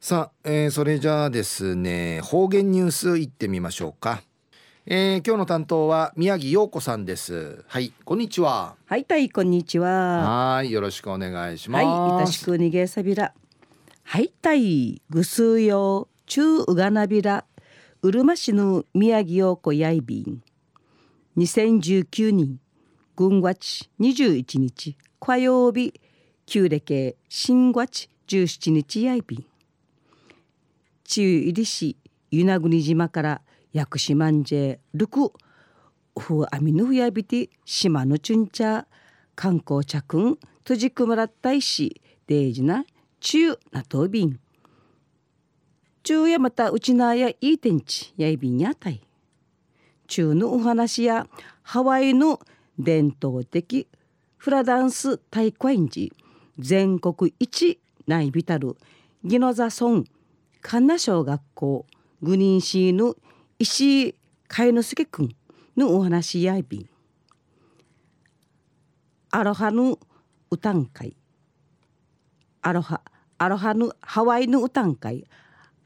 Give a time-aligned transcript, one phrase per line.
[0.00, 4.22] さあ、えー、それじゃあですね方言ニュースいってみましょうか、
[4.86, 7.64] えー、今日の担当は宮城陽子さんです。
[7.66, 8.76] はいこんにちは。
[8.86, 10.54] はいたいこんにちは。
[10.54, 11.84] はいよろしくお願いします。
[11.84, 13.34] はいいたしくにげさびら。
[14.04, 17.44] はいたいぐすうよ中うがなびら。
[18.00, 20.42] うるま市の宮城陽子やいびん。
[21.36, 22.60] 2019年
[23.16, 25.92] 軍月21日火曜日
[26.46, 29.44] 旧暦新月17日やいびん
[31.08, 31.96] 中入り市
[32.30, 33.40] 与那国島から
[33.72, 35.32] 薬師まんじぇルク
[36.18, 38.84] ふあみぬふやびて島のチュンチャ
[39.34, 42.84] 観光着んとじくもらったいしデージな
[43.20, 44.38] 中なとびん
[46.02, 49.00] 中やまたうちなやいい天地やいびんやたい
[50.08, 51.26] 中のお話や
[51.62, 52.38] ハワイの
[52.78, 53.88] 伝統的
[54.36, 56.12] フラダンス大会時
[56.58, 58.76] 全国一内ビタル
[59.24, 60.04] ギノザ村
[60.60, 61.86] 神奈小学校
[62.22, 63.14] グニンシーの
[63.58, 64.14] 石井
[64.48, 65.28] 海之助くん
[65.76, 66.88] のお話やいびん
[69.30, 69.98] アロハの
[70.50, 71.14] 歌ん会。
[72.62, 73.02] アロハ
[73.36, 75.26] アロハのハワイの歌ん会。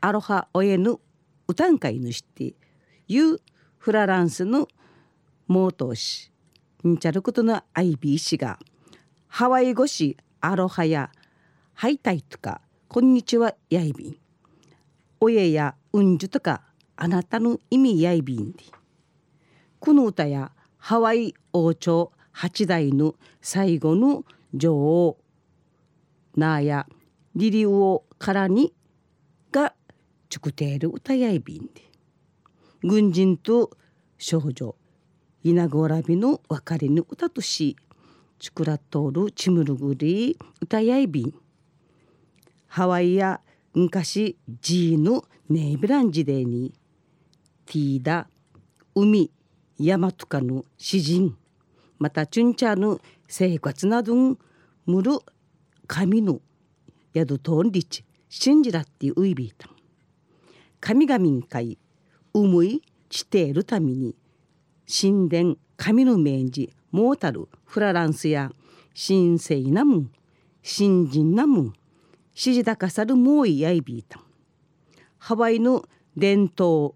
[0.00, 1.00] アロハおえぬ
[1.48, 2.54] 歌ん会のして
[3.08, 3.38] いう
[3.78, 4.68] フラランスの
[5.48, 6.30] モートーシ
[6.86, 8.58] んちゃることのアイビー氏が
[9.26, 11.10] ハワイ語詞アロハや
[11.74, 14.21] ハイタイとかこんにちはやいびん
[15.24, 16.62] おえやうんじゅとか
[16.96, 18.64] あなたの意味やいびんで
[19.78, 25.18] この歌やハワイ王朝八代の最後の女王
[26.34, 26.86] ナーや
[27.36, 28.74] リリウオからに
[29.52, 29.74] が
[30.28, 31.82] チュクテール歌やいびんで
[32.82, 33.70] 軍人と
[34.18, 34.74] 少女
[35.44, 37.76] 稲子らびの別れの歌とし
[38.40, 41.34] チュクラトールチムルグリ歌やいびん
[42.66, 43.40] ハワイや
[43.74, 46.74] 昔ジーのネイブラン時代に
[47.64, 48.28] ティーダ
[48.94, 49.30] 海
[49.78, 51.36] 山とかの詩人
[51.98, 54.38] またチュンチャーの生活などん
[54.84, 55.12] むる
[55.86, 56.40] 神の
[57.14, 59.68] 宿とんりち信じらってういびいた。
[60.80, 61.78] 神々会
[62.34, 64.16] 思いしているために
[64.86, 68.50] 神殿神の命じモータルフラランスや
[68.94, 70.10] 神聖なもん
[70.62, 71.72] 新人なもん
[72.34, 74.20] 指示高さるもういやいびいた
[75.18, 75.84] ハワイの
[76.16, 76.94] 伝統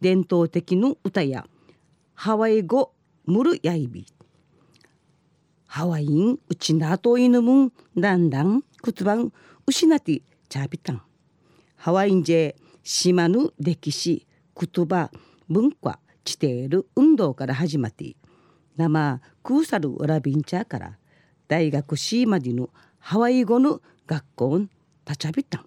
[0.00, 1.46] 伝統的の歌や
[2.14, 2.92] ハワイ語
[3.26, 4.06] ムルやいび
[5.66, 9.32] ハワインうちなといぬむんだんだんくつばん
[9.66, 11.02] 失ってちゃびたん。
[11.76, 14.26] ハワインジェ島の歴史
[14.56, 15.10] 言葉
[15.48, 18.14] 文化地底る運動から始まって
[18.76, 20.98] 生クーサルウラビンチャーから
[21.48, 24.70] 大学シーマディのハワイ語の学校ん
[25.06, 25.66] 立ちゃびたん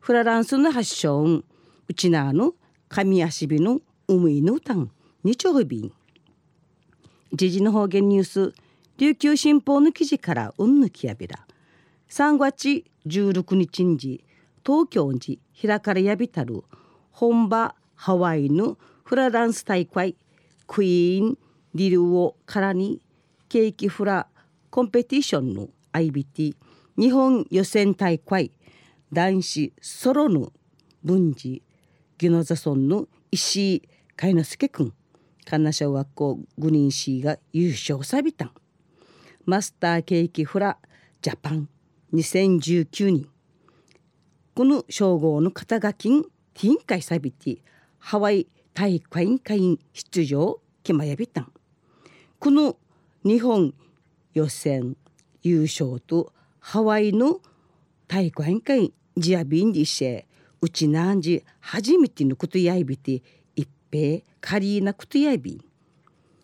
[0.00, 1.44] フラランスの発祥ん
[1.88, 2.54] うちなの
[2.88, 4.90] 神足火の海の歌ん
[5.24, 5.92] 日曜日
[7.32, 8.54] 時事の方言ニュース
[8.98, 11.46] 琉球新報の記事からうんぬきやびら
[12.08, 14.24] 3月16日に
[14.64, 16.62] 東京に開かれやびたる
[17.10, 20.16] 本場ハワイのフラダンス大会
[20.66, 21.38] クイーン
[21.74, 23.00] リルオからに
[23.48, 24.28] ケーキフラ
[24.70, 26.54] コンペティションの IBT
[26.98, 28.50] 日本予選大会
[29.12, 30.50] 男子ソロの
[31.04, 31.62] 文治
[32.16, 33.82] ギノザ村の石井
[34.16, 34.94] 海之助君
[35.44, 38.50] 神奈小学校グリーンシーが優勝さびたん。
[39.44, 40.78] マスターケーキフラ
[41.20, 41.68] ジャパン
[42.14, 43.28] 2019年
[44.54, 47.58] この称号の肩書きんティンカイサビティ
[47.98, 51.52] ハワイ大会会員出場決まやびたん。
[52.38, 52.76] この
[53.22, 53.74] 日本
[54.32, 54.96] 予選
[55.42, 56.32] 優勝と
[56.68, 57.38] ハワイの
[58.08, 60.24] 大会会ジアビンディシェ
[60.60, 63.22] うちなんじ初めてのことやいびて
[63.54, 65.60] 一平カリーなことやいびん。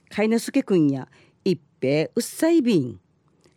[0.08, 1.08] かいなすけくんや
[1.44, 3.00] 一平うっさいびん。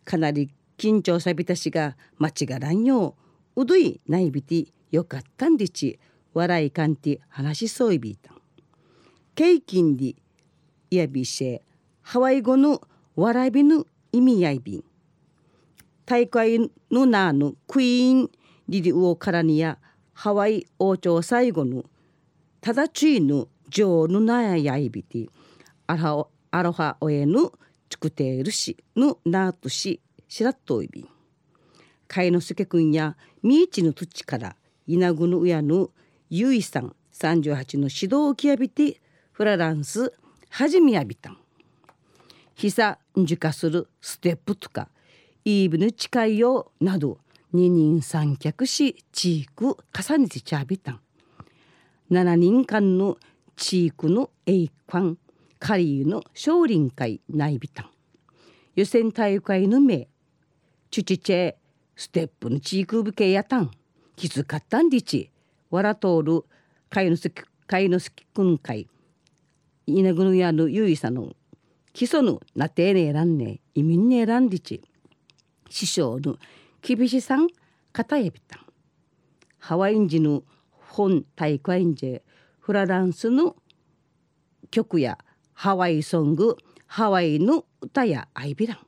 [0.04, 3.14] かなり緊張さびたしが間違らんよ
[3.54, 3.62] う。
[3.62, 6.00] うどいないびてよかったんでち。
[6.34, 8.32] 笑いかんて話しそういびいた。
[9.36, 10.16] ケイキンディ
[10.90, 11.60] やびしェ
[12.02, 12.82] ハワイ語の
[13.14, 14.84] 笑いびぬ意味やいびん。
[16.06, 18.30] 大会の名のクイーン
[18.68, 19.78] リリウオからにや
[20.12, 21.84] ハワイ王朝最後の
[22.60, 25.26] ただちいぬ女王のなややいびて
[25.88, 27.50] アロアロハおえぬ
[27.88, 31.08] ちくているしぬなとししらっといびん。
[32.06, 34.54] かいのすけくんやみいちの土地から
[34.86, 35.90] 稲ぐの親の
[36.30, 39.00] ゆいさん38の指導をきやびて
[39.32, 40.12] フラダンス
[40.50, 41.38] はじめやびたん。
[42.54, 44.88] ひさんじかするステップとか
[45.48, 47.18] イーブの近いよなど
[47.52, 51.00] 二人三脚し地区重ねてちゃびたん
[52.10, 53.16] 7人間の
[53.54, 55.16] 地区の栄冠
[55.60, 57.90] カリーの少林会内ビタン。
[58.74, 60.08] 予選大会の名
[60.90, 61.54] チュチチェ
[61.94, 63.70] ステップの地区部系やたん。
[64.16, 65.30] 気づかったんでち。
[65.70, 66.44] わらとおる
[66.90, 68.88] 会のすき会のすきくん会。
[69.86, 71.34] 稲ぐぬやのゆいさの
[71.92, 74.82] 基礎のなてねえらんね意味ねえらんでち。
[75.68, 76.36] 師匠の
[76.82, 77.48] 厳しさん
[77.92, 78.60] 片えびたん。
[79.58, 82.20] ハワインジの本大会んじ
[82.60, 83.56] フラダンスの
[84.70, 85.18] 曲や
[85.52, 88.78] ハワイソングハワイの歌やアイビラン。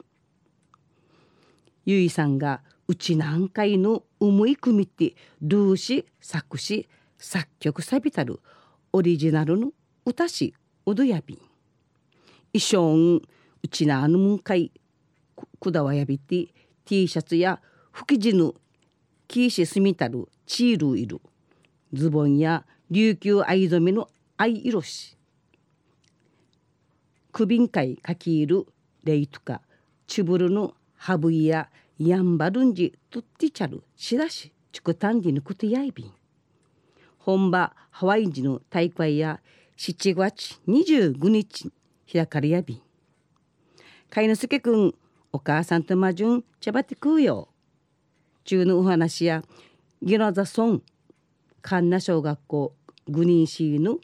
[1.84, 6.88] ゆいさんがうち何回の思い組みってルーシ作詞
[7.18, 8.40] 作曲さびたる
[8.92, 9.72] オリジナルの
[10.06, 10.54] 歌詞
[10.86, 11.38] おどやびん
[12.52, 13.20] 衣装
[13.62, 14.70] うちなあのむんかい
[15.60, 16.46] くだわやびって
[16.88, 17.60] T シャツや
[17.92, 18.54] 吹き地の
[19.26, 21.20] キーシスミタルチールいる。
[21.92, 24.08] ズボンや琉球藍染めの
[24.38, 25.14] 藍色し
[27.30, 28.64] 首んかいかきいる
[29.04, 29.60] レイトカ
[30.06, 31.68] チュブルのハブイや
[31.98, 36.12] ヤンバルンジトッティチャルシラシチュクタンディのクトヤイビン。
[37.18, 39.40] 本場ハワイ人の大会や
[39.76, 41.70] 7月25日
[42.10, 42.82] 開かれやびん。
[44.08, 44.94] 飼いのすけくん
[45.32, 47.48] お母さんとまじゅん茶ばって食うよ。
[48.44, 49.42] 中のお話や
[50.02, 50.82] ギノザソン
[51.60, 52.74] カンナ小学校
[53.08, 53.98] グニーシーの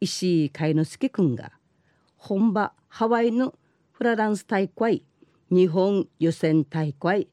[0.00, 1.52] 石井海之助くんが
[2.16, 3.54] 本場ハワイの
[3.92, 5.04] フラダンス大会
[5.50, 7.28] 日本予選大会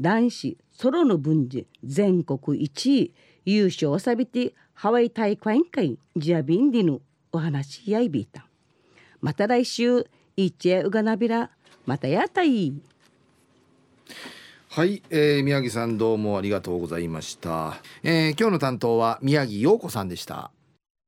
[0.00, 3.14] 男子ソロの分寺全国1位
[3.44, 7.00] 優勝をさびてハワイ大会会ジアビンディの
[7.32, 8.46] お話やいびいた。
[9.20, 11.50] また来週いっちえうがなびら
[11.84, 12.72] また屋台。
[14.70, 20.50] はい、えー、宮城さんどうもありがとうございました、えー、今日の担当は宮城陽子さんでした。